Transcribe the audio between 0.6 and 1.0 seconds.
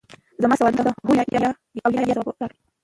ته په